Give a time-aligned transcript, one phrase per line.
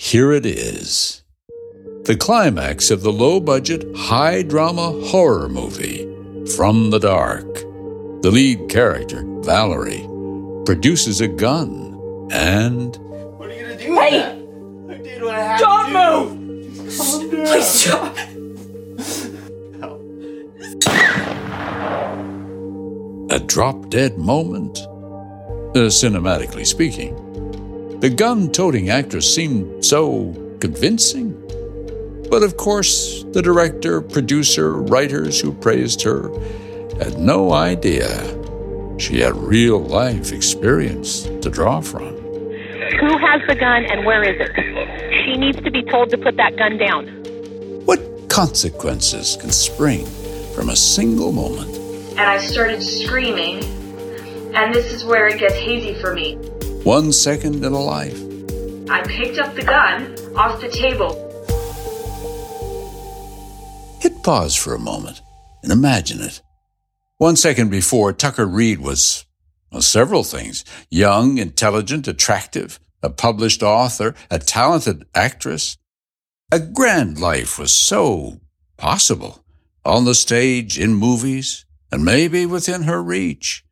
[0.00, 1.24] Here it is.
[2.04, 6.04] The climax of the low budget, high drama horror movie,
[6.54, 7.52] From the Dark.
[8.22, 10.08] The lead character, Valerie,
[10.64, 12.96] produces a gun and.
[13.38, 13.94] What are you gonna do?
[13.96, 14.22] Hey!
[14.88, 16.46] I did what I had Don't to do.
[16.86, 16.96] move!
[16.96, 17.46] Calm down.
[17.46, 18.16] Please stop!
[23.30, 24.78] A drop dead moment?
[24.78, 27.16] Uh, cinematically speaking.
[28.00, 31.32] The gun toting actress seemed so convincing.
[32.30, 36.30] But of course, the director, producer, writers who praised her
[36.98, 38.08] had no idea
[38.98, 42.16] she had real life experience to draw from.
[43.00, 45.24] Who has the gun and where is it?
[45.24, 47.06] She needs to be told to put that gun down.
[47.84, 50.04] What consequences can spring
[50.54, 51.78] from a single moment?
[52.18, 53.62] and I started screaming.
[54.52, 56.36] And this is where it gets hazy for me.
[56.88, 58.18] One second in a life.
[58.88, 61.12] I picked up the gun off the table.
[64.00, 65.20] Hit pause for a moment
[65.62, 66.40] and imagine it.
[67.18, 69.26] One second before, Tucker Reed was
[69.70, 75.76] well, several things young, intelligent, attractive, a published author, a talented actress.
[76.50, 78.40] A grand life was so
[78.78, 79.44] possible
[79.84, 83.62] on the stage, in movies, and maybe within her reach.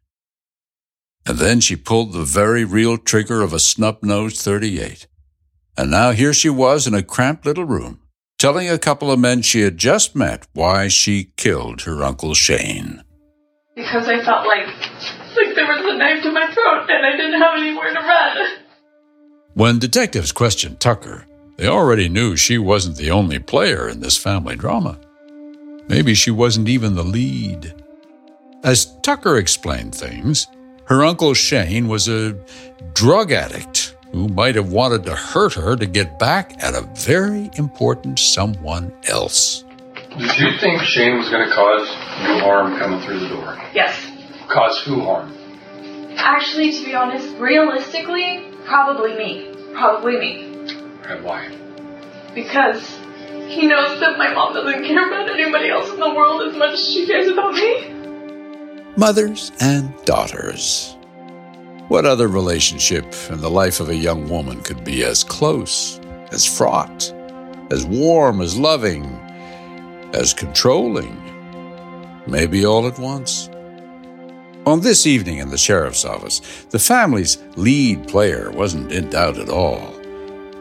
[1.27, 5.07] And then she pulled the very real trigger of a snub-nosed 38.
[5.77, 8.01] And now here she was in a cramped little room,
[8.39, 13.03] telling a couple of men she had just met why she killed her Uncle Shane.
[13.75, 14.69] Because I felt like
[15.37, 18.59] like there was a knife to my throat and I didn't have anywhere to run.
[19.55, 21.27] When detectives questioned Tucker,
[21.57, 24.99] they already knew she wasn't the only player in this family drama.
[25.89, 27.75] Maybe she wasn't even the lead.
[28.65, 30.47] As Tucker explained things,
[30.87, 32.37] her Uncle Shane was a
[32.93, 37.51] drug addict who might have wanted to hurt her to get back at a very
[37.55, 39.65] important someone else.
[40.17, 41.89] Did you think Shane was going to cause
[42.23, 43.61] you harm coming through the door?
[43.75, 44.11] Yes.
[44.49, 45.37] Cause who harm?
[46.17, 49.55] Actually, to be honest, realistically, probably me.
[49.75, 50.45] Probably me.
[51.05, 51.51] And why?
[52.35, 52.97] Because
[53.49, 56.75] he knows that my mom doesn't care about anybody else in the world as much
[56.75, 57.96] as she cares about me.
[58.99, 60.97] Mothers and daughters.
[61.89, 66.01] What other relationship in the life of a young woman could be as close,
[66.33, 67.13] as fraught,
[67.71, 69.05] as warm, as loving,
[70.15, 71.15] as controlling?
[72.27, 73.51] Maybe all at once.
[74.65, 76.41] On this evening in the sheriff's office,
[76.71, 79.95] the family's lead player wasn't in doubt at all.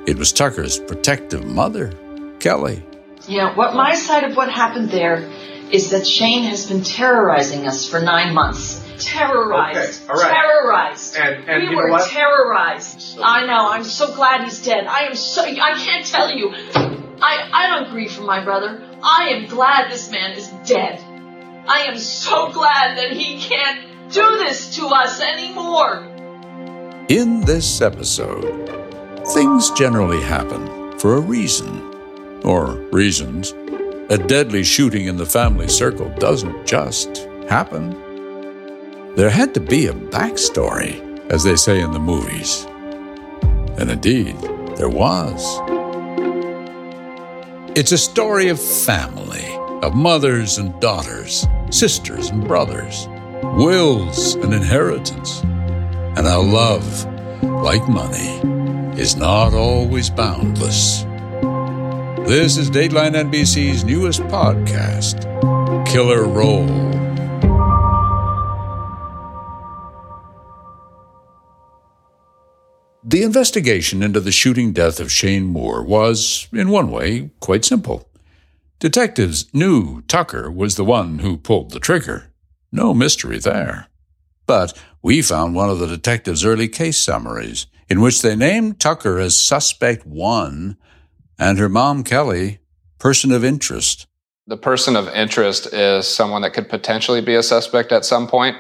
[0.07, 1.93] It was Tucker's protective mother,
[2.41, 2.83] Kelly.
[3.29, 5.25] Yeah, what my side of what happened there
[5.71, 8.81] is that Shane has been terrorizing us for nine months.
[8.97, 10.03] Terrorized.
[10.03, 10.33] Okay, all right.
[10.33, 11.17] Terrorized.
[11.17, 12.09] And- and we you know were what?
[12.09, 13.19] terrorized.
[13.21, 13.69] I know.
[13.69, 14.85] I'm so glad he's dead.
[14.87, 15.43] I am so.
[15.43, 16.53] I can't tell you.
[17.21, 18.81] I I don't grieve for my brother.
[19.03, 20.99] I am glad this man is dead.
[21.67, 23.79] I am so glad that he can't
[24.11, 26.05] do this to us anymore.
[27.09, 28.69] In this episode,
[29.33, 31.81] things generally happen for a reason,
[32.43, 33.53] or reasons.
[34.07, 37.89] A deadly shooting in the family circle doesn't just happen.
[39.15, 41.01] There had to be a backstory,
[41.31, 42.67] as they say in the movies.
[43.79, 44.37] And indeed,
[44.77, 45.41] there was.
[47.75, 49.43] It's a story of family,
[49.81, 53.07] of mothers and daughters, sisters and brothers,
[53.57, 57.05] wills and inheritance, and how love,
[57.41, 58.39] like money,
[59.01, 61.07] is not always boundless.
[62.27, 65.21] This is Dateline NBC's newest podcast,
[65.85, 66.65] Killer Role.
[73.03, 78.09] The investigation into the shooting death of Shane Moore was, in one way, quite simple.
[78.79, 82.33] Detectives knew Tucker was the one who pulled the trigger.
[82.71, 83.85] No mystery there.
[84.47, 89.19] But we found one of the detectives' early case summaries, in which they named Tucker
[89.19, 90.77] as suspect one
[91.37, 92.59] and her mom, Kelly,
[92.99, 94.07] person of interest.
[94.47, 98.57] The person of interest is someone that could potentially be a suspect at some point.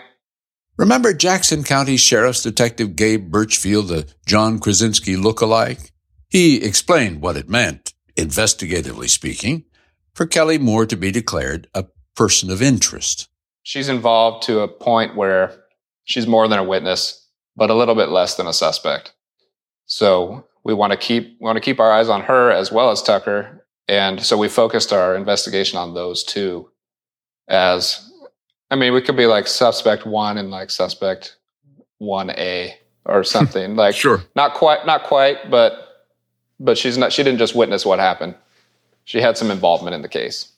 [0.77, 5.91] Remember Jackson County Sheriff's Detective Gabe Birchfield, the John Krasinski look-alike?
[6.27, 9.65] He explained what it meant, investigatively speaking,
[10.13, 11.85] for Kelly Moore to be declared a
[12.15, 13.29] person of interest.
[13.63, 15.55] She's involved to a point where
[16.03, 17.25] she's more than a witness,
[17.55, 19.13] but a little bit less than a suspect.
[19.85, 22.89] So we want to keep we want to keep our eyes on her as well
[22.89, 26.69] as Tucker, and so we focused our investigation on those two.
[27.47, 28.11] As
[28.71, 31.37] I mean, we could be like suspect one and like suspect
[31.99, 32.75] one A
[33.05, 34.23] or something like Sure.
[34.35, 36.03] not quite not quite, but
[36.59, 38.35] but she's not she didn't just witness what happened.
[39.05, 40.51] She had some involvement in the case.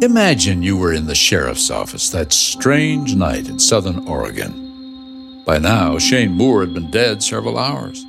[0.00, 5.42] Imagine you were in the sheriff's office that strange night in southern Oregon.
[5.44, 8.04] By now, Shane Moore had been dead several hours.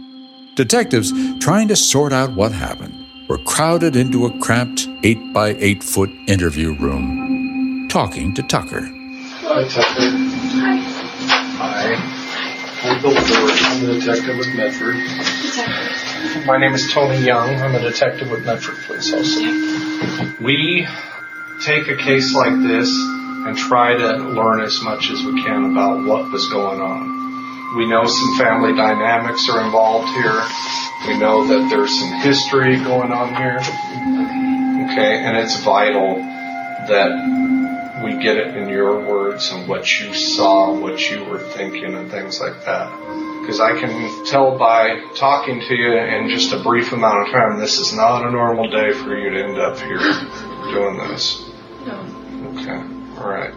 [0.56, 2.96] Detectives, trying to sort out what happened,
[3.28, 8.80] were crowded into a cramped 8 by 8 foot interview room, talking to Tucker.
[8.86, 10.12] Hi, Tucker.
[11.60, 11.96] Hi.
[11.98, 12.90] Hi.
[12.90, 13.52] I'm Bill Ford.
[13.52, 14.96] I'm a detective with Medford.
[16.46, 17.50] My name is Tony Young.
[17.56, 19.42] I'm a detective with Medford Police also.
[20.42, 20.88] We
[21.64, 26.06] take a case like this and try to learn as much as we can about
[26.06, 27.15] what was going on.
[27.76, 30.42] We know some family dynamics are involved here.
[31.08, 33.60] We know that there's some history going on here.
[34.92, 36.16] Okay, and it's vital
[36.88, 41.96] that we get it in your words and what you saw, what you were thinking,
[41.96, 42.90] and things like that.
[43.42, 47.60] Because I can tell by talking to you in just a brief amount of time,
[47.60, 50.00] this is not a normal day for you to end up here
[50.72, 51.50] doing this.
[51.86, 52.00] No.
[52.56, 53.54] Okay, all right.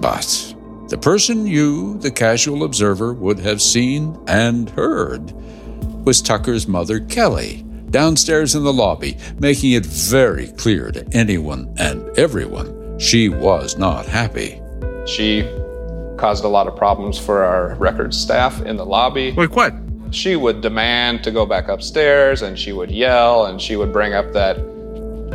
[0.00, 0.47] But
[0.88, 5.32] the person you, the casual observer, would have seen and heard
[6.04, 12.08] was Tucker's mother, Kelly, downstairs in the lobby, making it very clear to anyone and
[12.18, 14.60] everyone she was not happy.
[15.06, 15.42] She
[16.16, 19.32] caused a lot of problems for our records staff in the lobby.
[19.32, 19.74] Like what?
[20.10, 24.14] She would demand to go back upstairs and she would yell and she would bring
[24.14, 24.56] up that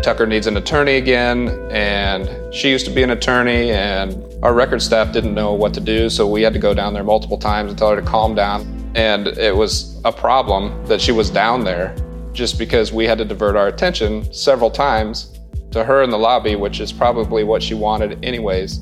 [0.01, 1.50] Tucker needs an attorney again.
[1.72, 5.80] And she used to be an attorney and our record staff didn't know what to
[5.80, 6.10] do.
[6.10, 8.92] So we had to go down there multiple times and tell her to calm down.
[8.95, 11.95] And it was a problem that she was down there
[12.34, 15.40] just because we had to divert our attention several times
[15.72, 18.80] to her in the lobby, which is probably what she wanted anyways.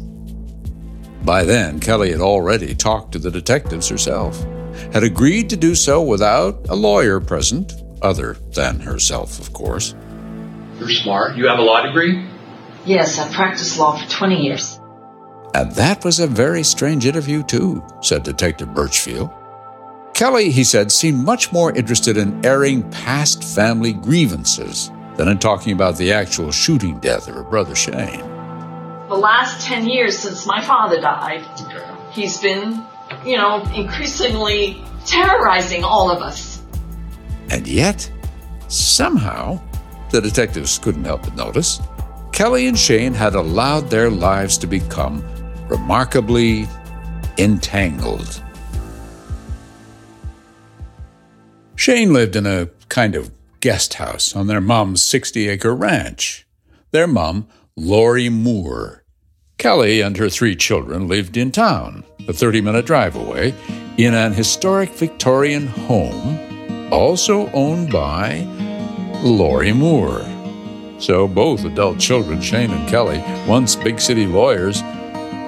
[1.23, 4.41] By then, Kelly had already talked to the detectives herself,
[4.91, 9.93] had agreed to do so without a lawyer present, other than herself, of course.
[10.81, 11.37] You're smart.
[11.37, 12.27] You have a law degree?
[12.85, 14.79] Yes, I've practiced law for 20 years.
[15.53, 19.29] And that was a very strange interview, too, said Detective Birchfield.
[20.15, 25.73] Kelly, he said, seemed much more interested in airing past family grievances than in talking
[25.73, 28.21] about the actual shooting death of her brother Shane.
[29.07, 31.45] The last 10 years since my father died,
[32.11, 32.83] he's been,
[33.23, 36.63] you know, increasingly terrorizing all of us.
[37.51, 38.11] And yet,
[38.67, 39.61] somehow,
[40.11, 41.79] the detectives couldn't help but notice,
[42.31, 45.23] Kelly and Shane had allowed their lives to become
[45.67, 46.67] remarkably
[47.37, 48.43] entangled.
[51.75, 56.45] Shane lived in a kind of guest house on their mom's 60 acre ranch.
[56.91, 59.03] Their mom, Lori Moore.
[59.57, 63.53] Kelly and her three children lived in town, a 30 minute drive away,
[63.97, 66.39] in an historic Victorian home,
[66.91, 68.47] also owned by
[69.23, 70.25] Lori Moore.
[70.99, 74.81] So both adult children, Shane and Kelly, once big city lawyers,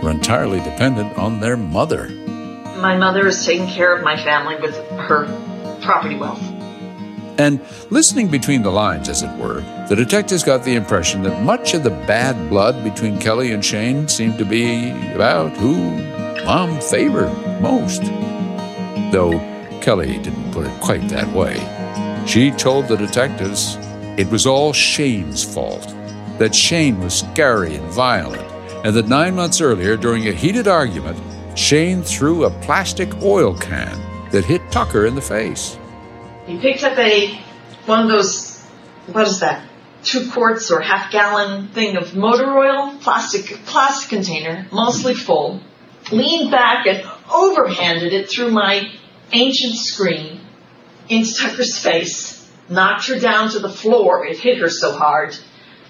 [0.03, 2.09] were entirely dependent on their mother.
[2.77, 5.25] My mother is taking care of my family with her
[5.81, 6.41] property wealth.
[7.39, 11.73] And listening between the lines, as it were, the detectives got the impression that much
[11.73, 15.75] of the bad blood between Kelly and Shane seemed to be about who
[16.45, 18.03] Mom favored most.
[19.11, 19.39] Though
[19.81, 21.55] Kelly didn't put it quite that way.
[22.25, 23.77] She told the detectives
[24.17, 25.93] it was all Shane's fault,
[26.39, 28.49] that Shane was scary and violent,
[28.85, 31.19] and that nine months earlier, during a heated argument,
[31.55, 33.99] Shane threw a plastic oil can
[34.31, 35.77] that hit Tucker in the face.
[36.45, 37.39] He picked up a
[37.85, 38.61] one of those
[39.07, 39.67] what is that?
[40.03, 45.61] Two quarts or half gallon thing of motor oil, plastic plastic container, mostly full,
[46.11, 48.89] leaned back and overhanded it through my
[49.33, 50.39] ancient screen
[51.09, 54.25] into Tucker's face, knocked her down to the floor.
[54.25, 55.35] It hit her so hard.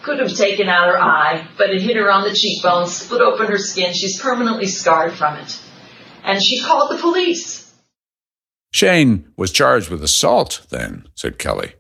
[0.02, 3.48] Could have taken out her eye, but it hit her on the cheekbone, split open
[3.48, 3.94] her skin.
[3.94, 5.62] She's permanently scarred from it.
[6.24, 7.74] And she called the police.
[8.74, 11.74] Shane was charged with assault then, said Kelly.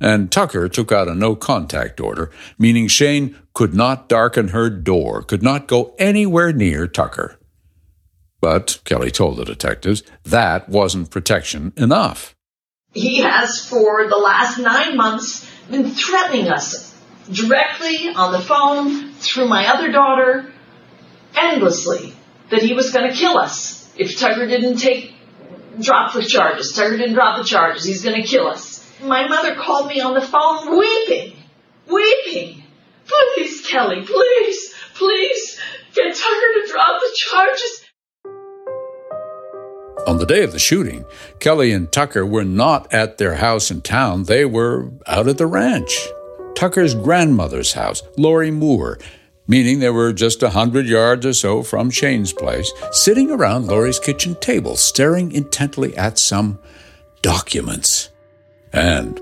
[0.00, 5.22] And Tucker took out a no contact order, meaning Shane could not darken her door,
[5.22, 7.38] could not go anywhere near Tucker.
[8.40, 12.34] But, Kelly told the detectives, that wasn't protection enough.
[12.92, 16.94] He has for the last nine months been threatening us
[17.30, 20.52] directly on the phone through my other daughter
[21.34, 22.14] endlessly
[22.50, 25.14] that he was going to kill us if Tucker didn't take
[25.80, 26.72] drop the charges.
[26.72, 27.84] Tucker didn't drop the charges.
[27.84, 28.86] He's going to kill us.
[29.02, 31.36] My mother called me on the phone weeping,
[31.86, 32.62] weeping.
[33.06, 35.58] Please, Kelly, please, please
[35.94, 37.81] get Tucker to drop the charges.
[40.22, 41.04] The day of the shooting,
[41.40, 44.22] Kelly and Tucker were not at their house in town.
[44.22, 45.98] They were out at the ranch.
[46.54, 49.00] Tucker's grandmother's house, Lori Moore,
[49.48, 53.98] meaning they were just a hundred yards or so from Shane's place, sitting around Lori's
[53.98, 56.60] kitchen table, staring intently at some
[57.20, 58.10] documents.
[58.72, 59.18] And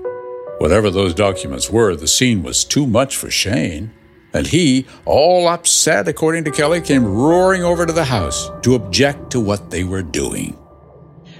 [0.59, 3.91] whatever those documents were, the scene was too much for Shane.
[4.35, 9.31] And he, all upset according to Kelly, came roaring over to the house to object
[9.31, 10.55] to what they were doing.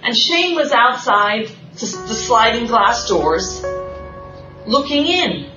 [0.03, 3.63] And Shane was outside the sliding glass doors
[4.65, 5.50] looking in.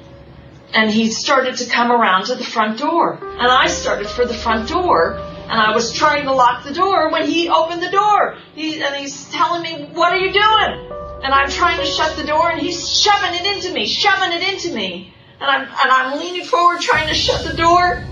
[0.73, 3.19] And he started to come around to the front door.
[3.23, 5.15] And I started for the front door.
[5.15, 8.37] And I was trying to lock the door when he opened the door.
[8.55, 10.91] He, and he's telling me, What are you doing?
[11.23, 14.53] And I'm trying to shut the door and he's shoving it into me, shoving it
[14.53, 15.15] into me.
[15.41, 18.05] And I'm, and I'm leaning forward trying to shut the door.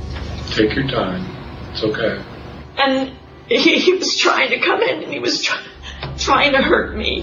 [0.51, 1.27] Take your time.
[1.73, 2.23] It's okay.
[2.79, 3.12] And
[3.49, 5.65] he, he was trying to come in and he was trying
[6.19, 7.23] trying to hurt me.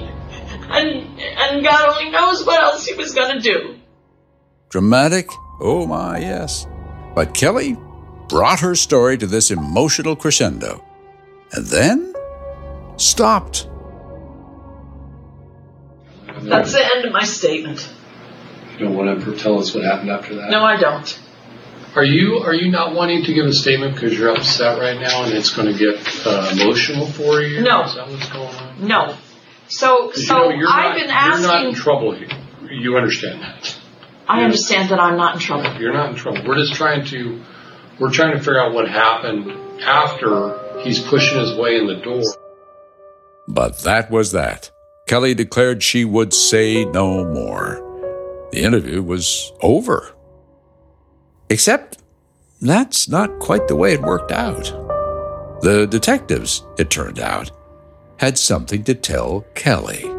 [0.71, 3.75] And, and God only knows what else he was going to do.
[4.69, 5.29] Dramatic?
[5.59, 6.67] Oh my, yes.
[7.15, 7.75] But Kelly
[8.27, 10.85] brought her story to this emotional crescendo
[11.51, 12.13] and then
[12.97, 13.67] stopped.
[16.41, 17.89] That's the end of my statement.
[18.73, 20.51] You don't want to tell us what happened after that?
[20.51, 21.19] No, I don't.
[21.95, 25.23] Are you are you not wanting to give a statement because you're upset right now
[25.23, 27.61] and it's going to get uh, emotional for you?
[27.61, 27.83] No.
[27.83, 28.68] Is that what's going on?
[28.79, 29.15] No.
[29.67, 31.43] So so you know, I've not, been asking.
[31.43, 32.29] You're not in trouble here.
[32.71, 33.77] You understand that?
[34.27, 35.81] I understand that I'm not in trouble.
[35.81, 36.43] You're not in trouble.
[36.45, 37.41] We're just trying to
[37.99, 42.23] we're trying to figure out what happened after he's pushing his way in the door.
[43.47, 44.71] But that was that.
[45.07, 47.85] Kelly declared she would say no more.
[48.51, 50.13] The interview was over.
[51.49, 51.97] Except
[52.61, 54.65] that's not quite the way it worked out.
[55.61, 57.51] The detectives, it turned out,
[58.19, 60.18] had something to tell Kelly.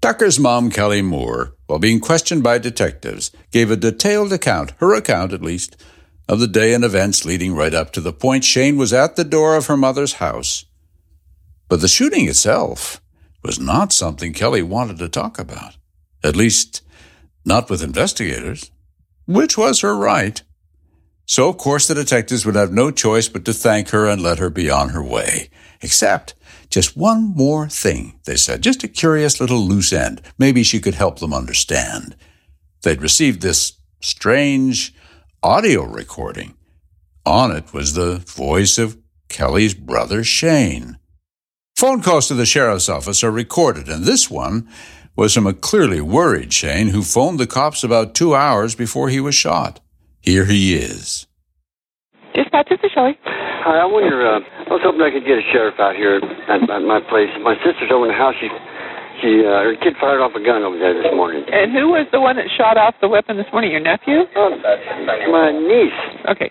[0.00, 5.34] Tucker's mom, Kelly Moore, while being questioned by detectives, gave a detailed account, her account
[5.34, 5.76] at least,
[6.26, 9.24] of the day and events leading right up to the point Shane was at the
[9.24, 10.64] door of her mother's house.
[11.68, 13.02] But the shooting itself
[13.42, 15.76] was not something Kelly wanted to talk about.
[16.24, 16.82] At least,
[17.44, 18.70] not with investigators,
[19.26, 20.42] which was her right.
[21.26, 24.38] So, of course, the detectives would have no choice but to thank her and let
[24.38, 25.50] her be on her way.
[25.82, 26.34] Except
[26.70, 30.22] just one more thing, they said, just a curious little loose end.
[30.38, 32.16] Maybe she could help them understand.
[32.82, 34.94] They'd received this strange
[35.42, 36.54] audio recording.
[37.26, 38.96] On it was the voice of
[39.28, 40.98] Kelly's brother Shane.
[41.76, 44.68] Phone calls to the sheriff's office are recorded, and this one
[45.16, 49.20] was from a clearly worried Shane who phoned the cops about two hours before he
[49.20, 49.80] was shot.
[50.20, 51.26] Here he is.
[52.34, 53.18] Dispatch, this is Shelley.
[53.60, 56.24] Hi, I wonder, uh, I was hoping I could get a sheriff out here at,
[56.48, 57.28] at my place.
[57.44, 58.32] My sister's over in the house.
[58.40, 58.48] She,
[59.20, 61.44] she, uh, her kid fired off a gun over there this morning.
[61.44, 63.68] And who was the one that shot off the weapon this morning?
[63.76, 64.24] Your nephew?
[64.32, 64.56] Uh,
[65.28, 66.00] my niece.
[66.24, 66.48] Okay.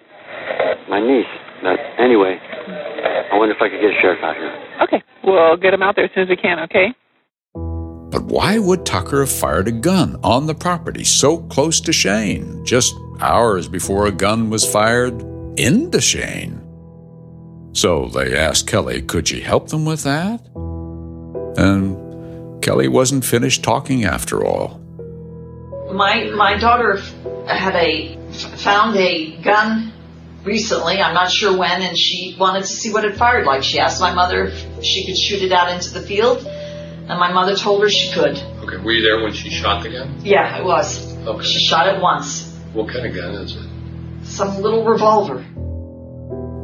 [0.86, 1.26] My niece.
[1.66, 4.54] But anyway, I wonder if I could get a sheriff out here.
[4.86, 5.02] Okay.
[5.26, 6.94] We'll get him out there as soon as we can, okay?
[8.14, 12.64] But why would Tucker have fired a gun on the property so close to Shane,
[12.66, 15.26] just hours before a gun was fired
[15.58, 16.59] into Shane.
[17.74, 20.42] So they asked Kelly, could she help them with that?
[21.58, 24.80] And Kelly wasn't finished talking after all.
[25.94, 26.98] My my daughter
[27.48, 28.18] had a
[28.58, 29.92] found a gun
[30.44, 31.02] recently.
[31.02, 33.64] I'm not sure when, and she wanted to see what it fired like.
[33.64, 37.32] She asked my mother if she could shoot it out into the field, and my
[37.32, 38.38] mother told her she could.
[38.64, 40.20] Okay, were you there when she shot the gun?
[40.22, 41.18] Yeah, I was.
[41.26, 41.44] Okay.
[41.46, 42.56] She shot it once.
[42.74, 44.26] What kind of gun is it?
[44.26, 45.44] Some little revolver.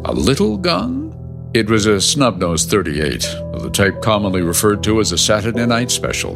[0.08, 1.50] A little gun?
[1.56, 5.66] It was a snub nose 38, of the type commonly referred to as a Saturday
[5.66, 6.36] night special.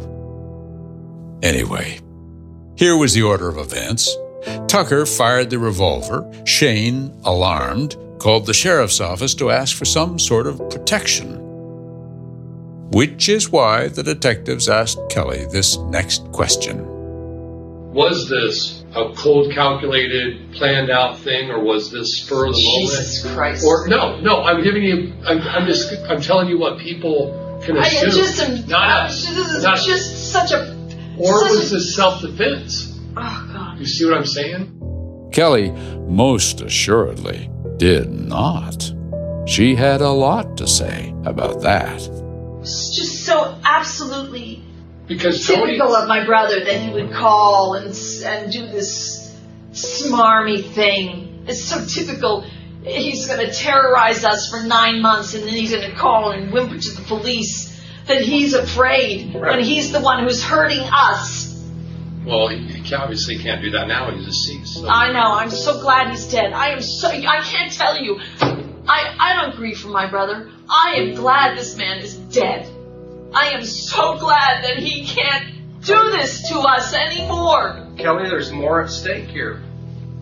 [1.40, 2.00] Anyway,
[2.74, 4.12] here was the order of events.
[4.66, 6.28] Tucker fired the revolver.
[6.44, 11.38] Shane, alarmed, called the sheriff's office to ask for some sort of protection.
[12.90, 16.84] Which is why the detectives asked Kelly this next question.
[17.92, 23.22] Was this a cold, calculated, planned out thing, or was this spur of the Jesus
[23.24, 23.36] moment?
[23.38, 23.64] Christ.
[23.66, 24.42] Or no, no.
[24.42, 25.12] I'm giving you.
[25.24, 25.92] I'm, I'm just.
[26.08, 28.10] I'm telling you what people can I assume.
[28.10, 28.68] just am.
[28.68, 30.76] not this is Not- just such a.
[31.18, 32.98] or such was a- this self-defense?
[33.16, 33.78] Oh God.
[33.78, 35.28] You see what I'm saying?
[35.32, 35.70] Kelly
[36.08, 38.92] most assuredly did not.
[39.46, 42.00] She had a lot to say about that.
[42.60, 44.62] It's just so absolutely
[45.10, 45.72] Because Tony.
[45.72, 47.88] typical of my brother that he would call and
[48.24, 49.36] and do this
[49.72, 51.46] smarmy thing.
[51.48, 52.46] It's so typical.
[52.84, 56.52] He's going to terrorize us for nine months, and then he's going to call and
[56.52, 61.60] whimper to the police that he's afraid when he's the one who's hurting us.
[62.24, 64.12] Well, he, he obviously can't do that now.
[64.12, 64.74] He's deceased.
[64.74, 64.88] So.
[64.88, 65.32] I know.
[65.32, 66.52] I'm so glad he's dead.
[66.52, 67.08] I am so.
[67.08, 68.20] I can't tell you.
[68.40, 70.48] I I don't grieve for my brother.
[70.68, 72.70] I am glad this man is dead.
[73.34, 77.86] I am so glad that he can't do this to us anymore.
[77.96, 79.62] Kelly, there's more at stake here.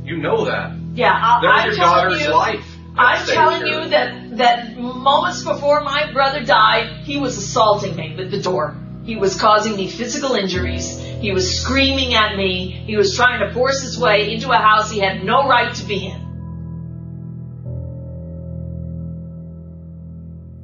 [0.05, 0.77] You know that.
[0.95, 2.35] Yeah, I, There's I'm your telling daughter's you.
[2.35, 2.65] life.
[2.97, 3.81] at I'm stake telling here.
[3.83, 8.77] you that that moments before my brother died, he was assaulting me with the door.
[9.05, 10.99] He was causing me physical injuries.
[11.01, 12.69] He was screaming at me.
[12.71, 15.85] He was trying to force his way into a house he had no right to
[15.85, 16.28] be in.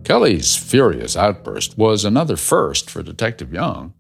[0.05, 3.95] Kelly's furious outburst was another first for Detective Young.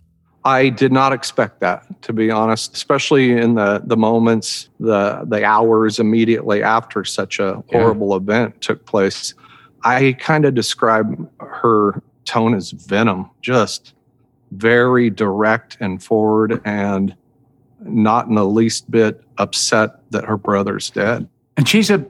[0.44, 5.42] I did not expect that, to be honest, especially in the, the moments, the the
[5.42, 9.32] hours immediately after such a horrible event took place.
[9.84, 13.94] I kind of describe her tone as venom, just
[14.52, 17.16] very direct and forward and
[17.80, 21.28] not in the least bit upset that her brother's dead.
[21.56, 22.04] And she's a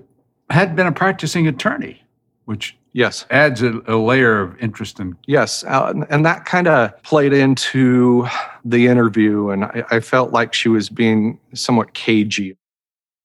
[0.51, 2.03] had been a practicing attorney,
[2.47, 6.67] which yes adds a, a layer of interest and Yes, uh, and- and that kind
[6.69, 8.27] of played into
[8.65, 12.57] the interview, and I, I felt like she was being somewhat cagey.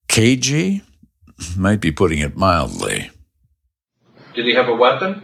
[0.09, 0.81] cagey.
[1.55, 3.09] Might be putting it mildly.
[4.33, 5.23] Did he have a weapon?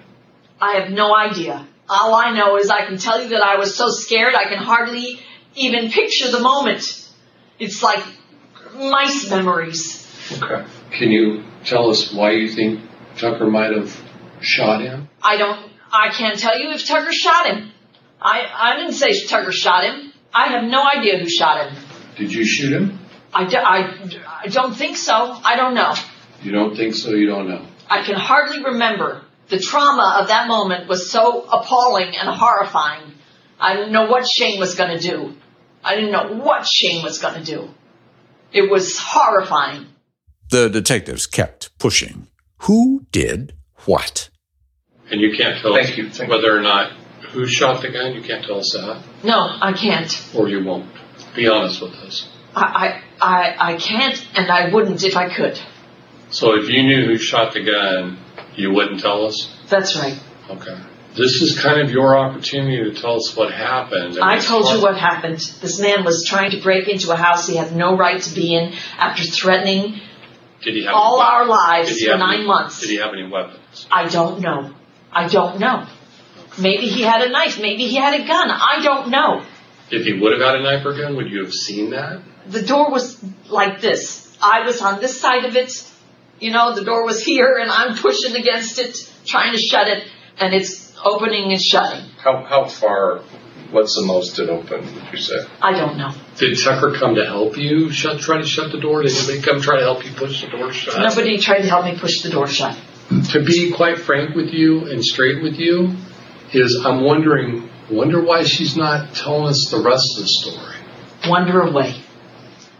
[0.61, 1.67] I have no idea.
[1.89, 4.57] All I know is I can tell you that I was so scared I can
[4.57, 5.19] hardly
[5.55, 7.05] even picture the moment.
[7.59, 8.03] It's like
[8.73, 10.07] mice memories.
[10.41, 10.65] Okay.
[10.91, 12.79] Can you tell us why you think
[13.17, 13.93] Tucker might have
[14.41, 15.09] shot him?
[15.21, 17.71] I don't, I can't tell you if Tucker shot him.
[18.21, 20.11] I, I didn't say Tucker shot him.
[20.33, 21.83] I have no idea who shot him.
[22.17, 22.99] Did you shoot him?
[23.33, 25.13] I, do, I, I don't think so.
[25.13, 25.93] I don't know.
[26.41, 27.11] You don't think so?
[27.11, 27.65] You don't know.
[27.89, 29.21] I can hardly remember.
[29.47, 33.13] The trauma of that moment was so appalling and horrifying.
[33.59, 35.35] I didn't know what Shane was going to do.
[35.83, 37.69] I didn't know what Shane was going to do.
[38.51, 39.85] It was horrifying.
[40.49, 42.27] The detectives kept pushing.
[42.59, 43.53] Who did
[43.85, 44.29] what?
[45.11, 46.91] And you can't tell Thank us you, thank whether or not
[47.31, 48.13] who shot the gun.
[48.13, 50.11] You can't tell us that, No, I can't.
[50.35, 50.89] or you won't.
[51.35, 52.29] Be honest with us.
[52.55, 53.25] I, I,
[53.59, 55.59] I, I can't, and I wouldn't if I could.
[56.29, 58.17] So if you knew who shot the gun,
[58.55, 59.53] you wouldn't tell us.
[59.69, 60.17] That's right.
[60.49, 60.77] Okay.
[61.17, 64.19] This is kind of your opportunity to tell us what happened.
[64.21, 65.37] I it's told you what happened.
[65.61, 68.53] This man was trying to break into a house he had no right to be
[68.53, 70.01] in after threatening
[70.65, 72.81] Did he have all any, our lives did he for nine any- months.
[72.81, 73.87] Did he have any weapons?
[73.91, 74.73] I don't know.
[75.11, 75.85] I don't know.
[76.57, 77.59] Maybe he had a knife.
[77.61, 78.49] Maybe he had a gun.
[78.49, 79.43] I don't know.
[79.91, 82.21] If he would have had a knife or gun, would you have seen that?
[82.47, 84.35] The door was like this.
[84.41, 85.71] I was on this side of it.
[86.39, 90.03] You know, the door was here and I'm pushing against it, trying to shut it,
[90.39, 92.09] and it's opening and shutting.
[92.17, 93.21] How how far?
[93.71, 94.85] What's the most it opened?
[94.95, 95.35] Would you say?
[95.61, 96.13] I don't know.
[96.37, 99.01] Did Tucker come to help you shut, try to shut the door?
[99.01, 100.99] Did anybody come try to help you push the door shut?
[100.99, 102.77] Nobody tried to help me push the door shut.
[103.31, 105.95] To be quite frank with you and straight with you,
[106.53, 110.75] is I'm wondering, wonder why she's not telling us the rest of the story.
[111.27, 112.01] Wonder away.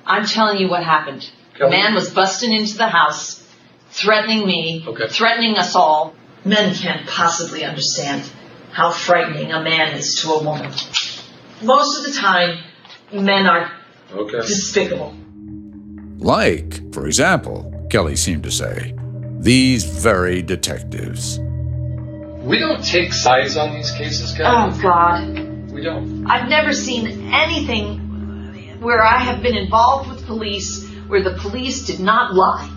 [0.05, 1.29] I'm telling you what happened.
[1.53, 1.71] The Kelly?
[1.71, 3.41] man was busting into the house,
[3.89, 5.07] threatening me, Okay.
[5.07, 6.15] threatening us all.
[6.43, 8.23] Men can't possibly understand
[8.75, 10.69] how frightening a man is to a woman.
[11.63, 12.57] Most of the time,
[13.13, 13.71] men are
[14.13, 14.39] Okay.
[14.41, 15.15] despicable.
[16.17, 18.93] Like, for example, Kelly seemed to say,
[19.39, 21.39] these very detectives.
[22.41, 24.77] We don't take sides on these cases, Oh.
[24.81, 25.71] God.
[25.71, 26.29] We don't.
[26.29, 27.99] I've never seen anything
[28.81, 32.69] where I have been involved with police where the police did not lie.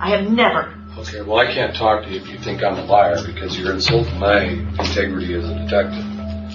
[0.00, 0.72] I have never.
[0.98, 3.72] Okay, well, I can't talk to you if you think I'm a liar because you're
[3.72, 6.04] insulting my integrity as a detective.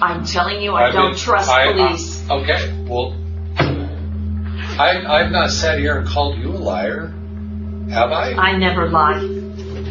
[0.02, 2.24] I'm telling you, I I've don't been- trust I- I- police.
[2.30, 3.16] okay, well,
[4.80, 7.14] I, I've not sat here and called you a liar,
[7.90, 8.32] have I?
[8.34, 9.18] I never lie.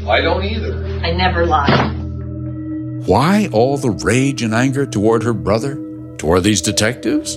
[0.09, 0.83] I don't either.
[1.05, 1.95] I never lie.
[3.05, 5.75] Why all the rage and anger toward her brother?
[6.17, 7.37] Toward these detectives?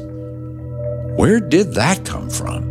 [1.18, 2.71] Where did that come from?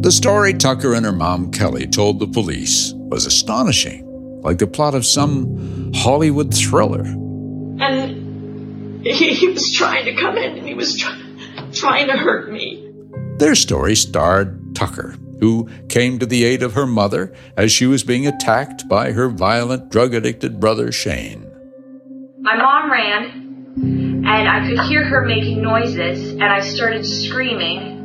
[0.00, 4.94] The story Tucker and her mom Kelly told the police was astonishing, like the plot
[4.94, 7.02] of some Hollywood thriller.
[7.80, 11.20] And he, he was trying to come in and he was try,
[11.74, 12.90] trying to hurt me.
[13.36, 18.02] Their story starred Tucker, who came to the aid of her mother as she was
[18.02, 21.46] being attacked by her violent, drug addicted brother Shane.
[22.38, 27.99] My mom ran, and I could hear her making noises, and I started screaming.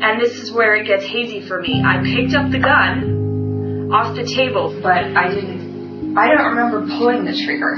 [0.00, 1.82] And this is where it gets hazy for me.
[1.84, 6.16] I picked up the gun off the table, but I didn't.
[6.16, 7.74] I don't remember pulling the trigger.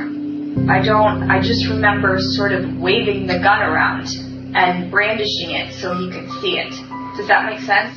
[0.71, 1.31] I don't.
[1.31, 4.09] I just remember sort of waving the gun around
[4.57, 6.71] and brandishing it so he could see it.
[7.17, 7.95] Does that make sense?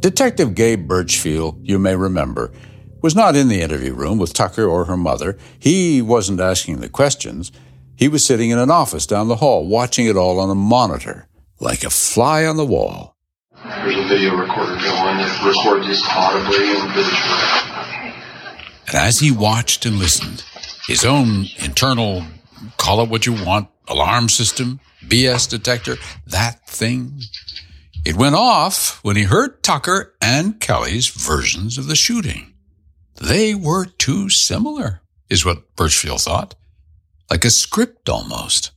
[0.00, 2.52] Detective Gabe Birchfield, you may remember,
[3.00, 5.38] was not in the interview room with Tucker or her mother.
[5.58, 7.52] He wasn't asking the questions.
[7.96, 11.26] He was sitting in an office down the hall, watching it all on a monitor,
[11.64, 13.16] like a fly on the wall.
[13.64, 18.12] There's a video recorder going that records this audibly and visually.
[18.86, 20.44] And as he watched and listened,
[20.86, 22.22] his own internal,
[22.76, 25.96] call it what you want, alarm system, BS detector,
[26.26, 27.20] that thing,
[28.04, 32.52] it went off when he heard Tucker and Kelly's versions of the shooting.
[33.22, 35.00] They were too similar,
[35.30, 36.54] is what Birchfield thought.
[37.30, 38.72] Like a script almost.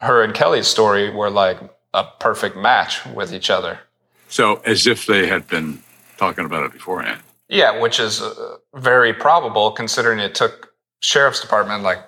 [0.00, 1.60] Her and Kelly's story were like
[1.96, 3.80] a perfect match with each other.
[4.28, 5.82] So, as if they had been
[6.18, 7.22] talking about it beforehand.
[7.48, 11.98] Yeah, which is uh, very probable considering it took sheriff's department like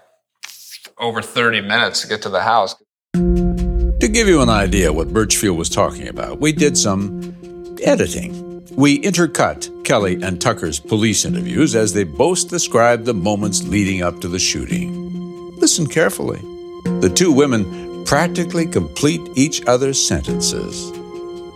[0.99, 2.75] over 30 minutes to get to the house.
[3.15, 7.35] To give you an idea what Birchfield was talking about, we did some
[7.83, 8.65] editing.
[8.77, 14.21] We intercut Kelly and Tucker's police interviews as they both described the moments leading up
[14.21, 14.93] to the shooting.
[15.57, 16.41] Listen carefully.
[17.01, 20.91] The two women practically complete each other's sentences.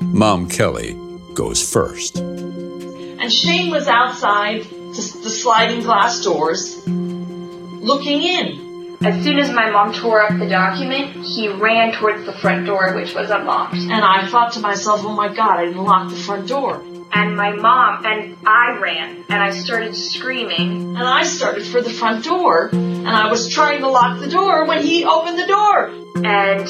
[0.03, 0.95] Mom Kelly
[1.33, 2.19] goes first.
[2.19, 8.99] And Shane was outside the, the sliding glass doors looking in.
[9.03, 12.95] As soon as my mom tore up the document, he ran towards the front door,
[12.97, 13.75] which was unlocked.
[13.75, 16.85] And I thought to myself, oh my god, I didn't lock the front door.
[17.15, 20.97] And my mom and I ran, and I started screaming.
[20.97, 24.67] And I started for the front door, and I was trying to lock the door
[24.67, 25.91] when he opened the door.
[26.25, 26.67] And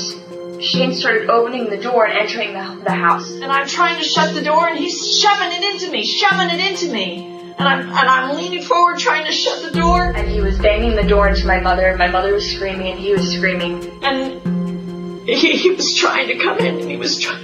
[0.62, 3.31] Shane started opening the door and entering the, the house.
[3.31, 6.61] And I'm trying to shut the door, and he's shoving it into me, shoving it
[6.61, 7.28] into me.
[7.59, 10.11] And I'm, and I'm leaning forward trying to shut the door.
[10.11, 12.98] And he was banging the door into my mother, and my mother was screaming, and
[12.98, 14.02] he was screaming.
[14.02, 17.40] And he, he was trying to come in, and he was try,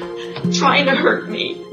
[0.52, 1.64] trying to hurt me.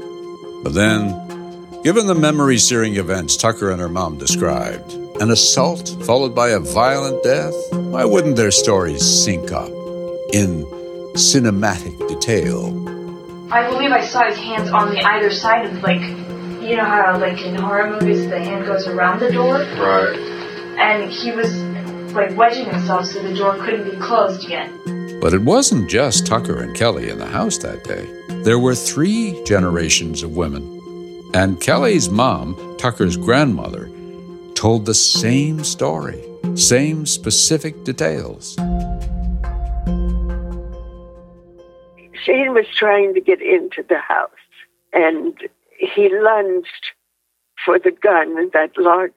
[0.66, 6.34] But then, given the memory searing events Tucker and her mom described, an assault followed
[6.34, 9.70] by a violent death, why wouldn't their stories sync up?
[10.32, 10.64] in
[11.14, 12.66] cinematic detail.
[13.52, 17.16] I believe I saw his hands on the either side of like, you know how
[17.20, 20.18] like in horror movies the hand goes around the door, Right.
[20.80, 21.54] and he was
[22.12, 24.68] like wedging himself so the door couldn't be closed yet.
[25.20, 28.06] But it wasn't just Tucker and Kelly in the house that day.
[28.44, 30.72] There were three generations of women.
[31.34, 33.90] And Kelly's mom, Tucker's grandmother,
[34.54, 36.22] told the same story,
[36.54, 38.54] same specific details.
[42.24, 44.30] Shane was trying to get into the house,
[44.92, 45.36] and
[45.78, 46.92] he lunged
[47.64, 48.72] for the gun that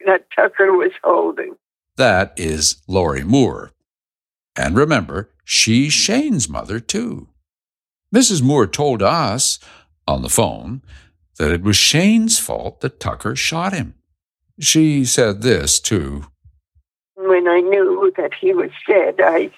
[0.06, 1.56] that Tucker was holding.
[1.96, 3.72] That is Lori Moore.
[4.56, 7.28] And remember, she's Shane's mother, too.
[8.14, 8.44] Mrs.
[8.44, 9.60] Moore told us
[10.08, 10.84] on the phone
[11.40, 13.96] that it was Shane's fault that Tucker shot him.
[14.60, 16.28] She said this, too.
[17.16, 19.52] When I knew that he was dead, I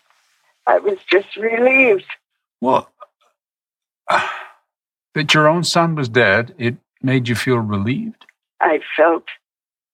[0.65, 2.05] I was just relieved.
[2.61, 2.89] Well,
[4.09, 8.25] that your own son was dead, it made you feel relieved?
[8.61, 9.25] I felt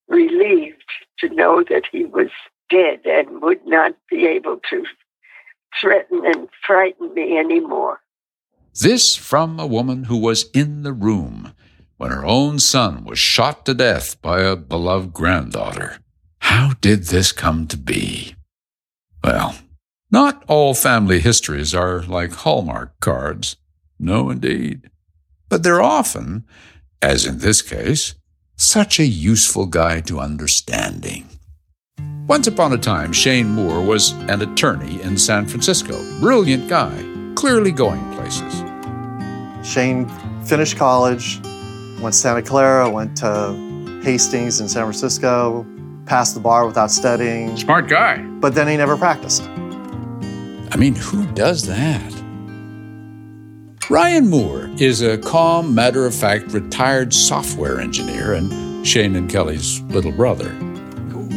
[0.08, 0.84] relieved
[1.20, 2.30] to know that he was
[2.70, 4.86] dead and would not be able to
[5.80, 8.02] threaten and frighten me anymore.
[8.80, 11.54] This from a woman who was in the room
[11.98, 16.00] when her own son was shot to death by a beloved granddaughter.
[16.40, 18.36] How did this come to be?
[19.24, 19.56] Well,
[20.12, 23.58] not all family histories are like Hallmark cards.
[24.00, 24.90] No, indeed.
[25.50, 26.46] But they're often,
[27.02, 28.16] as in this case,
[28.56, 31.28] such a useful guide to understanding.
[32.28, 35.98] Once upon a time, Shane Moore was an attorney in San Francisco.
[36.20, 37.02] Brilliant guy,
[37.36, 38.64] clearly going places.
[39.66, 40.10] Shane
[40.44, 41.40] finished college,
[42.02, 45.66] went to Santa Clara, went to Hastings in San Francisco,
[46.06, 47.56] passed the bar without studying.
[47.56, 48.18] Smart guy.
[48.18, 49.44] But then he never practiced.
[49.44, 52.14] I mean, who does that?
[53.90, 59.80] Ryan Moore is a calm, matter of fact retired software engineer and Shane and Kelly's
[59.84, 60.54] little brother.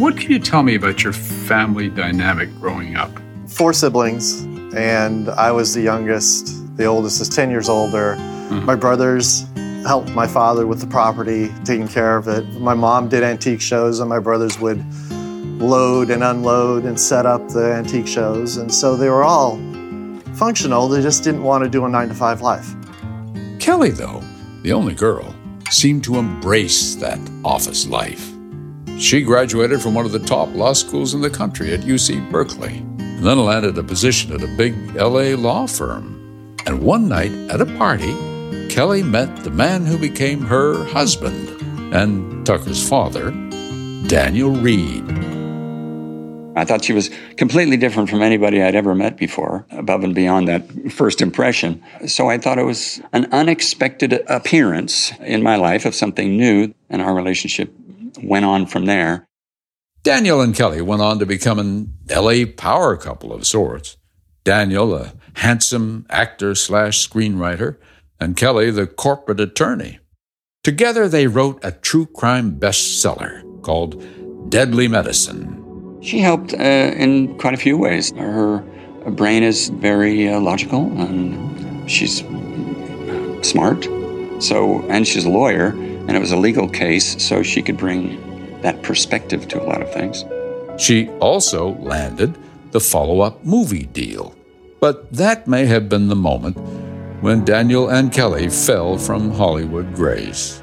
[0.00, 3.10] What can you tell me about your family dynamic growing up?
[3.46, 4.40] Four siblings,
[4.74, 6.74] and I was the youngest.
[6.78, 8.16] The oldest is 10 years older.
[8.16, 8.64] Hmm.
[8.64, 9.44] My brothers
[9.84, 12.46] helped my father with the property, taking care of it.
[12.58, 14.82] My mom did antique shows, and my brothers would
[15.60, 18.56] load and unload and set up the antique shows.
[18.56, 19.58] And so they were all
[20.32, 20.88] functional.
[20.88, 22.74] They just didn't want to do a nine to five life.
[23.58, 24.22] Kelly, though,
[24.62, 25.34] the only girl,
[25.68, 28.29] seemed to embrace that office life.
[29.00, 32.76] She graduated from one of the top law schools in the country at UC Berkeley,
[32.76, 36.54] and then landed a position at a big LA law firm.
[36.66, 38.14] And one night at a party,
[38.68, 41.48] Kelly met the man who became her husband
[41.94, 43.30] and Tucker's father,
[44.06, 45.08] Daniel Reed.
[46.54, 50.46] I thought she was completely different from anybody I'd ever met before, above and beyond
[50.48, 51.82] that first impression.
[52.06, 57.00] So I thought it was an unexpected appearance in my life of something new, and
[57.00, 57.72] our relationship
[58.22, 59.26] went on from there.
[60.02, 63.96] Daniel and Kelly went on to become an LA power couple of sorts.
[64.44, 67.76] Daniel, a handsome actor slash screenwriter,
[68.18, 69.98] and Kelly, the corporate attorney.
[70.64, 74.02] Together, they wrote a true crime bestseller called
[74.50, 75.98] Deadly Medicine.
[76.02, 78.12] She helped uh, in quite a few ways.
[78.12, 78.59] Her
[79.11, 82.18] brain is very uh, logical, and she's
[83.46, 83.85] smart.
[84.42, 85.74] So, and she's a lawyer,
[86.11, 89.81] and it was a legal case, so she could bring that perspective to a lot
[89.81, 90.25] of things.
[90.77, 92.37] She also landed
[92.73, 94.35] the follow up movie deal.
[94.81, 96.57] But that may have been the moment
[97.20, 100.61] when Daniel and Kelly fell from Hollywood grace.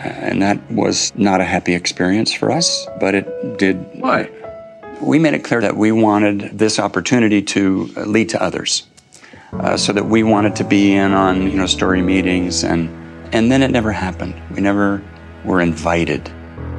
[0.00, 3.76] And that was not a happy experience for us, but it did.
[4.00, 4.28] Why?
[5.00, 8.84] We made it clear that we wanted this opportunity to lead to others.
[9.52, 12.90] Uh, so that we wanted to be in on, you know, story meetings and
[13.32, 14.34] and then it never happened.
[14.54, 15.02] We never
[15.44, 16.30] were invited.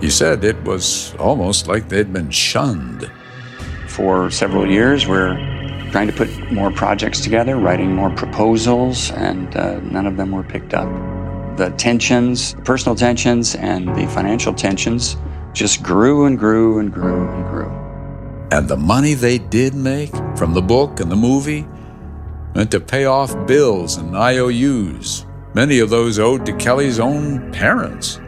[0.01, 3.09] He said it was almost like they'd been shunned.
[3.87, 5.35] For several years, we're
[5.91, 10.43] trying to put more projects together, writing more proposals, and uh, none of them were
[10.43, 10.87] picked up.
[11.57, 15.17] The tensions, the personal tensions, and the financial tensions
[15.53, 17.69] just grew and grew and grew and grew.
[18.51, 21.67] And the money they did make from the book and the movie
[22.55, 28.19] went to pay off bills and IOUs, many of those owed to Kelly's own parents.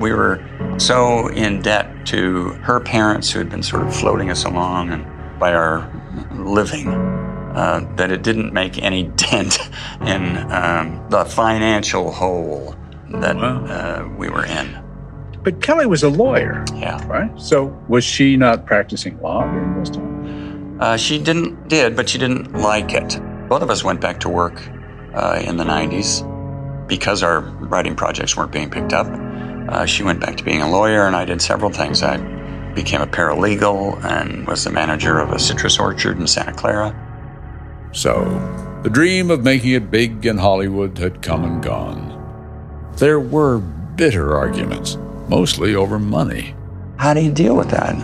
[0.00, 0.44] We were
[0.78, 5.06] so in debt to her parents who had been sort of floating us along and
[5.38, 5.90] by our
[6.32, 9.58] living uh, that it didn't make any dent
[10.02, 12.74] in um, the financial hole
[13.08, 14.82] that uh, we were in.
[15.42, 16.64] But Kelly was a lawyer.
[16.74, 17.04] Yeah.
[17.06, 17.30] Right?
[17.40, 20.82] So was she not practicing law during those times?
[20.82, 23.18] Uh, she didn't did, but she didn't like it.
[23.48, 24.60] Both of us went back to work
[25.14, 26.30] uh, in the 90s
[26.86, 29.06] because our writing projects weren't being picked up.
[29.68, 32.02] Uh, she went back to being a lawyer, and I did several things.
[32.02, 32.16] I
[32.74, 36.94] became a paralegal and was the manager of a citrus orchard in Santa Clara.
[37.92, 38.24] So,
[38.82, 42.12] the dream of making it big in Hollywood had come and gone.
[42.96, 44.96] There were bitter arguments,
[45.28, 46.54] mostly over money.
[46.98, 47.96] How do you deal with that?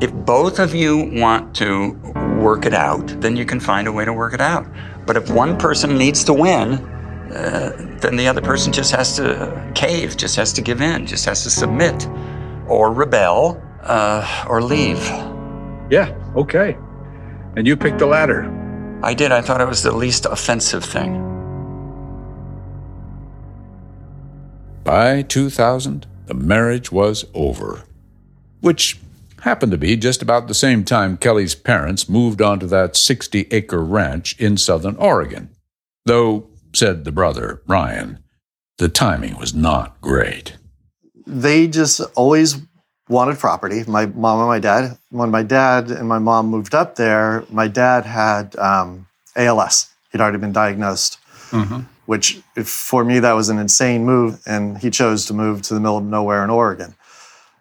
[0.00, 1.92] If both of you want to
[2.40, 4.66] work it out, then you can find a way to work it out.
[5.06, 6.78] But if one person needs to win,
[7.32, 11.24] uh, then the other person just has to cave, just has to give in, just
[11.24, 12.06] has to submit
[12.68, 15.02] or rebel uh, or leave.
[15.90, 16.76] Yeah, okay.
[17.56, 18.50] And you picked the latter.
[19.02, 19.32] I did.
[19.32, 21.28] I thought it was the least offensive thing.
[24.84, 27.84] By 2000, the marriage was over,
[28.60, 28.98] which
[29.42, 33.82] happened to be just about the same time Kelly's parents moved onto that 60 acre
[33.82, 35.50] ranch in southern Oregon.
[36.04, 38.22] Though, said the brother, Ryan,
[38.78, 40.56] the timing was not great.
[41.26, 42.56] They just always
[43.08, 43.84] wanted property.
[43.86, 44.98] My mom and my dad.
[45.10, 49.06] When my dad and my mom moved up there, my dad had um,
[49.36, 49.88] ALS.
[50.10, 51.18] He'd already been diagnosed,
[51.50, 51.80] Mm-hmm.
[52.06, 54.40] which if, for me that was an insane move.
[54.46, 56.94] And he chose to move to the middle of nowhere in Oregon.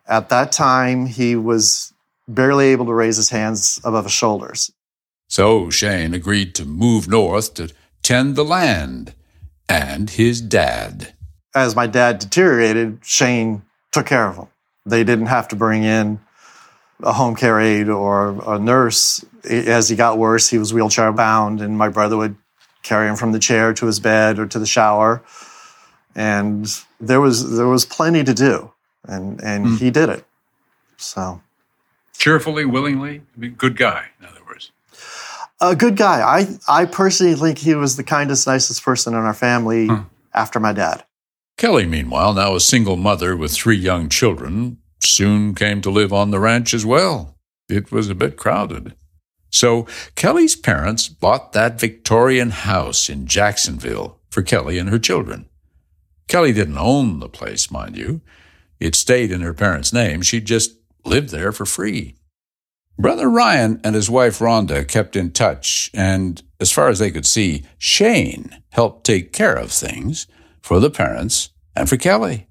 [0.08, 1.94] At that time, he was
[2.28, 4.72] barely able to raise his hands above his shoulders.
[5.28, 9.14] So Shane agreed to move north to tend the land
[9.68, 11.14] and his dad.
[11.54, 14.48] As my dad deteriorated, Shane took care of him.
[14.86, 16.20] They didn't have to bring in
[17.04, 19.24] a home care aide or a nurse.
[19.50, 22.36] As he got worse, he was wheelchair bound, and my brother would
[22.84, 25.22] carry him from the chair to his bed or to the shower.
[26.16, 26.68] And
[27.00, 28.72] there was there was plenty to do,
[29.06, 29.76] and and hmm.
[29.76, 30.26] he did it.
[30.98, 31.42] So
[32.18, 34.31] Cheerfully, willingly, I mean, good guy, words.
[35.62, 36.22] A good guy.
[36.22, 40.02] I I personally think he was the kindest, nicest person in our family hmm.
[40.34, 41.06] after my dad.
[41.58, 46.32] Kelly, meanwhile, now a single mother with three young children, soon came to live on
[46.32, 47.38] the ranch as well.
[47.70, 48.96] It was a bit crowded.
[49.52, 55.50] So Kelly's parents bought that Victorian house in Jacksonville for Kelly and her children.
[56.28, 58.22] Kelly didn't own the place, mind you.
[58.80, 60.22] It stayed in her parents' name.
[60.22, 62.16] She just lived there for free.
[63.02, 67.26] Brother Ryan and his wife Rhonda kept in touch, and as far as they could
[67.26, 70.28] see, Shane helped take care of things
[70.62, 72.48] for the parents and for Kelly.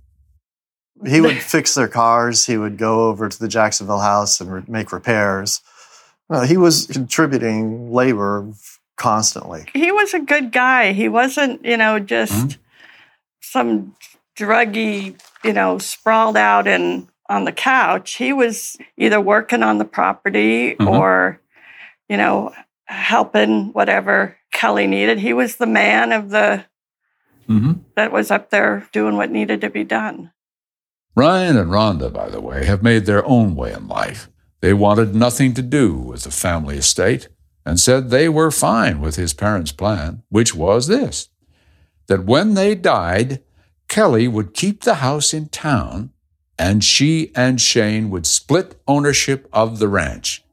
[1.06, 2.46] He would fix their cars.
[2.46, 5.60] He would go over to the Jacksonville house and re- make repairs.
[6.28, 8.50] Uh, he was contributing labor
[8.96, 9.64] constantly.
[9.72, 10.92] He was a good guy.
[10.92, 12.60] He wasn't, you know, just Mm-hmm.
[13.40, 13.96] some
[14.36, 18.14] druggy, you know, sprawled out and on the couch.
[18.14, 20.82] He was either working on the property Mm-hmm.
[20.88, 20.98] Mhm.
[21.00, 21.40] or,
[22.08, 22.52] you know,
[22.86, 25.18] helping whatever Kelly needed.
[25.20, 26.64] He was the man of the
[27.48, 27.72] Mm-hmm.
[27.96, 30.30] that was up there doing what needed to be done.
[31.16, 34.28] Ryan and Rhonda, by the way, have made their own way in life.
[34.60, 37.28] They wanted nothing to do with the family estate
[37.66, 41.28] and said they were fine with his parents' plan, which was this
[42.06, 43.42] that when they died,
[43.88, 46.10] Kelly would keep the house in town
[46.60, 50.44] and she and Shane would split ownership of the ranch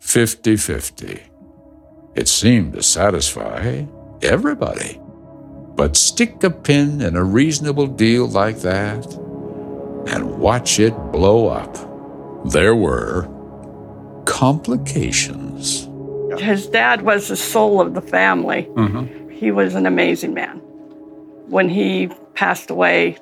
[0.00, 1.22] 50 50.
[2.16, 3.84] It seemed to satisfy
[4.22, 5.00] everybody.
[5.76, 9.06] But stick a pin in a reasonable deal like that
[10.08, 11.76] and watch it blow up.
[12.50, 13.28] There were
[14.24, 15.88] complications.
[16.40, 18.68] His dad was the soul of the family.
[18.74, 19.30] Mm-hmm.
[19.30, 20.58] He was an amazing man.
[21.48, 23.18] When he passed away,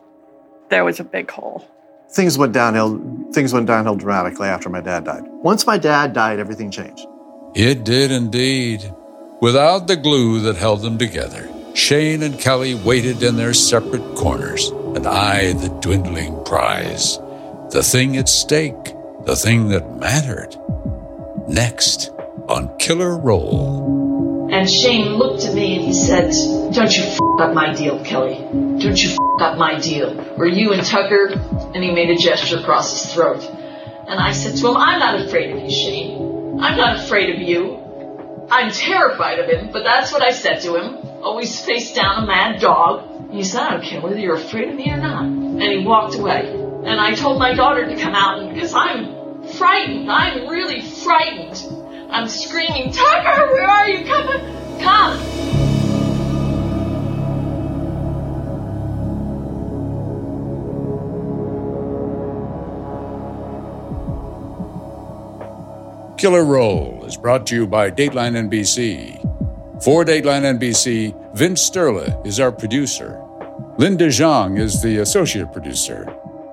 [0.71, 1.69] there was a big hole.
[2.15, 3.01] Things went downhill.
[3.33, 5.25] Things went downhill dramatically after my dad died.
[5.43, 7.09] Once my dad died, everything changed.
[7.57, 8.95] It did indeed.
[9.41, 14.69] Without the glue that held them together, Shane and Kelly waited in their separate corners
[14.69, 17.19] and eyed the dwindling prize,
[17.73, 20.57] the thing at stake, the thing that mattered.
[21.49, 22.11] Next
[22.49, 24.49] on Killer Role.
[24.53, 26.31] And Shane looked at me and he said,
[26.75, 28.37] Don't you f up my deal, Kelly.
[28.79, 30.15] Don't you f up my deal.
[30.37, 31.33] Were you and Tucker.
[31.75, 33.43] And he made a gesture across his throat.
[34.07, 36.61] And I said to him, I'm not afraid of you, Shane.
[36.61, 37.81] I'm not afraid of you.
[38.51, 40.99] I'm terrified of him, but that's what I said to him.
[41.23, 43.11] Always face down a mad dog.
[43.21, 45.25] And he said, I don't care whether you're afraid of me or not.
[45.25, 46.51] And he walked away.
[46.51, 50.11] And I told my daughter to come out because I'm frightened.
[50.11, 51.65] I'm really frightened.
[52.11, 54.05] I'm screaming, Tucker, where are you?
[54.05, 55.64] Come, come.
[66.25, 69.21] Killer Role is brought to you by Dateline NBC.
[69.85, 73.23] For Dateline NBC, Vince Sterle is our producer.
[73.77, 76.07] Linda Zhang is the associate producer.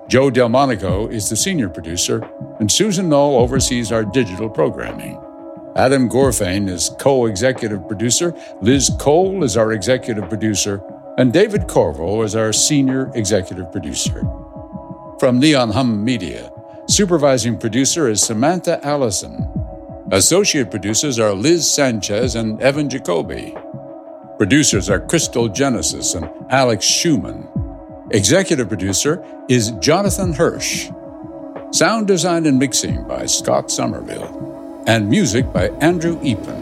[0.08, 2.20] Joe Delmonico is the senior producer,
[2.60, 5.18] and Susan Knoll oversees our digital programming.
[5.74, 10.82] Adam Gorfain is co executive producer, Liz Cole is our executive producer,
[11.16, 14.20] and David Corvo is our senior executive producer.
[15.18, 16.52] From Neon Hum Media,
[16.88, 19.61] supervising producer is Samantha Allison.
[20.12, 23.56] Associate producers are Liz Sanchez and Evan Jacoby.
[24.36, 27.48] Producers are Crystal Genesis and Alex Schumann.
[28.10, 30.90] Executive producer is Jonathan Hirsch.
[31.70, 34.84] Sound design and mixing by Scott Somerville.
[34.86, 36.61] And music by Andrew Eapen.